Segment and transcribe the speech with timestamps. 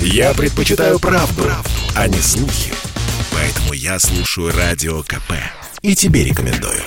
[0.00, 2.72] Я предпочитаю правду, правду, а не слухи.
[3.32, 5.32] Поэтому я слушаю Радио КП.
[5.82, 6.82] И тебе рекомендую.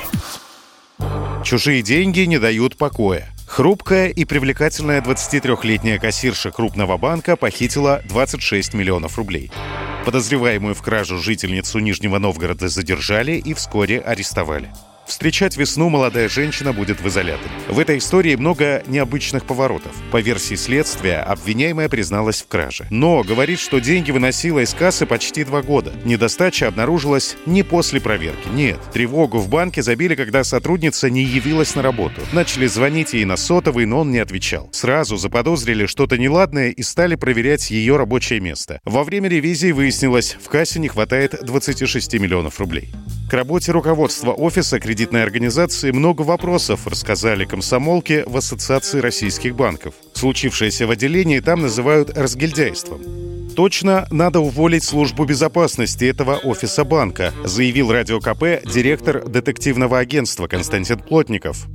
[1.44, 3.34] Чужие деньги не дают покоя.
[3.48, 9.52] Хрупкая и привлекательная 23-летняя кассирша крупного банка похитила 26 миллионов рублей.
[10.06, 14.72] Подозреваемую в кражу жительницу Нижнего Новгорода задержали и вскоре арестовали.
[15.10, 17.50] Встречать весну молодая женщина будет в изоляторе.
[17.68, 19.92] В этой истории много необычных поворотов.
[20.12, 22.86] По версии следствия, обвиняемая призналась в краже.
[22.92, 25.94] Но говорит, что деньги выносила из кассы почти два года.
[26.06, 28.50] Недостача обнаружилась не после проверки.
[28.54, 32.22] Нет, тревогу в банке забили, когда сотрудница не явилась на работу.
[32.32, 34.70] Начали звонить ей на сотовый, но он не отвечал.
[34.74, 38.80] Сразу заподозрили что-то неладное и стали проверять ее рабочее место.
[38.86, 42.94] Во время ревизии выяснилось, в кассе не хватает 26 миллионов рублей.
[43.30, 49.94] К работе руководства офиса кредитной организации много вопросов, рассказали комсомолки в Ассоциации российских банков.
[50.14, 53.02] Случившееся в отделении там называют разгильдяйством.
[53.56, 60.98] Точно надо уволить службу безопасности этого офиса банка, заявил Радио КП директор детективного агентства Константин
[60.98, 61.68] Плотников.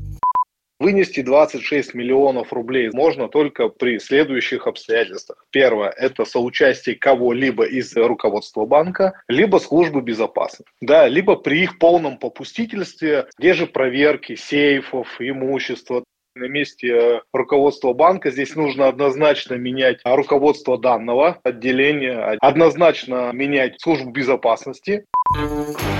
[0.84, 5.42] Вынести 26 миллионов рублей можно только при следующих обстоятельствах.
[5.50, 10.70] Первое– это соучастие кого-либо из руководства банка, либо службы безопасности.
[10.82, 18.30] Да, либо при их полном попустительстве, где же проверки сейфов, имущества, на месте руководства банка
[18.30, 25.06] здесь нужно однозначно менять руководство данного отделения, однозначно менять службу безопасности.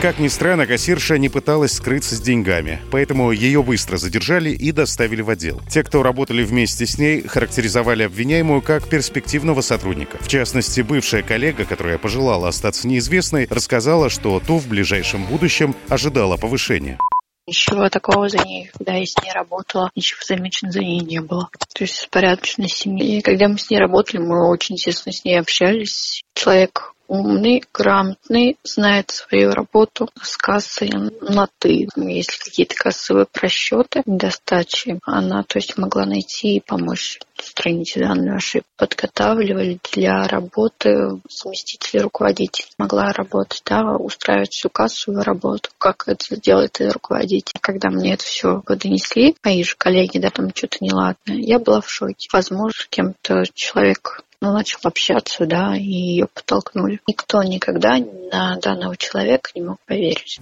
[0.04, 5.22] Как ни странно, кассирша не пыталась скрыться с деньгами, поэтому ее быстро задержали и доставили
[5.22, 5.62] в отдел.
[5.70, 10.18] Те, кто работали вместе с ней, характеризовали обвиняемую как перспективного сотрудника.
[10.20, 16.36] В частности, бывшая коллега, которая пожелала остаться неизвестной, рассказала, что ту в ближайшем будущем ожидала
[16.36, 16.98] повышения.
[17.46, 21.48] Ничего такого за ней, когда я с ней работала, ничего замечено за ней не было.
[21.74, 23.18] То есть порядочность семьи.
[23.18, 26.22] И когда мы с ней работали, мы очень тесно с ней общались.
[26.34, 31.88] Человек умный, грамотный, знает свою работу с кассой на «ты».
[31.96, 38.68] Если какие-то кассовые просчеты, недостачи, она то есть могла найти и помочь устранить данную ошибку.
[38.76, 42.66] Подготавливали для работы заместителей руководителя.
[42.78, 47.58] Могла работать, да, устраивать всю кассовую работу, как это делает и руководитель.
[47.60, 51.90] Когда мне это все донесли, мои же коллеги, да, там что-то неладное, я была в
[51.90, 52.28] шоке.
[52.32, 57.00] Возможно, кем-то человек ну, начал общаться, да, и ее подтолкнули.
[57.06, 60.40] Никто никогда на данного человека не мог поверить.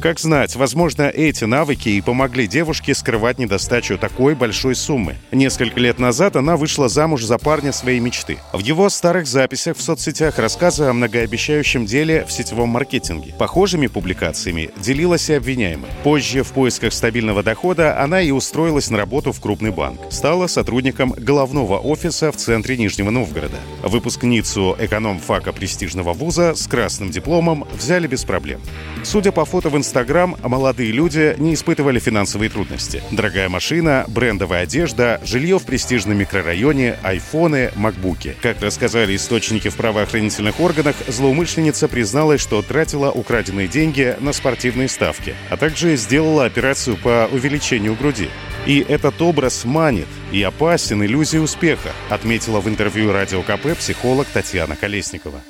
[0.00, 5.16] Как знать, возможно, эти навыки и помогли девушке скрывать недостачу такой большой суммы.
[5.32, 8.38] Несколько лет назад она вышла замуж за парня своей мечты.
[8.52, 13.34] В его старых записях в соцсетях рассказы о многообещающем деле в сетевом маркетинге.
[13.38, 15.90] Похожими публикациями делилась и обвиняемая.
[16.04, 20.00] Позже в поисках стабильного дохода она и устроилась на работу в крупный банк.
[20.10, 23.58] Стала сотрудником головного офиса в центре Нижнего Новгорода.
[23.82, 28.60] Выпускницу эконом-фака престижного вуза с красным дипломом взяли без проблем.
[29.02, 33.02] Судя по фото в Инстаграм, молодые люди не испытывали финансовые трудности.
[33.10, 38.36] Дорогая машина, брендовая одежда, жилье в престижном микрорайоне, айфоны, макбуки.
[38.42, 45.34] Как рассказали источники в правоохранительных органах, злоумышленница призналась, что тратила украденные деньги на спортивные ставки,
[45.48, 48.28] а также сделала операцию по увеличению груди.
[48.66, 54.76] И этот образ манит и опасен иллюзии успеха, отметила в интервью Радио КП психолог Татьяна
[54.76, 55.40] Колесникова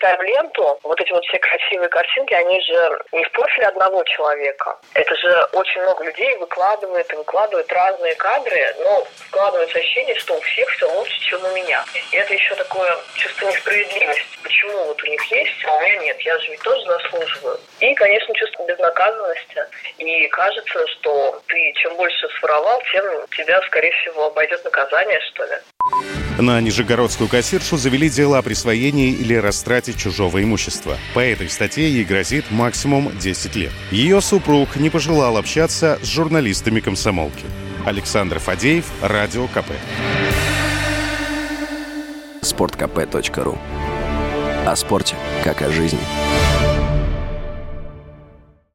[0.00, 4.78] листаем ленту, вот эти вот все красивые картинки, они же не в профиле одного человека.
[4.94, 10.40] Это же очень много людей выкладывает и выкладывает разные кадры, но складывается ощущение, что у
[10.40, 11.84] всех все лучше, чем у меня.
[12.12, 14.38] И это еще такое чувство несправедливости.
[14.42, 16.20] Почему вот у них есть, а у меня нет?
[16.20, 17.60] Я же ведь тоже заслуживаю.
[17.80, 19.64] И, конечно, чувство безнаказанности.
[19.98, 23.04] И кажется, что ты чем больше своровал, тем
[23.36, 25.56] тебя, скорее всего, обойдет наказание, что ли.
[26.40, 30.98] На нижегородскую кассиршу завели дело о присвоении или растрате чужого имущества.
[31.14, 33.72] По этой статье ей грозит максимум 10 лет.
[33.90, 37.44] Ее супруг не пожелал общаться с журналистами комсомолки.
[37.84, 39.70] Александр Фадеев, Радио КП.
[42.42, 43.58] Спорткп.ру
[44.66, 46.00] О спорте, как о жизни.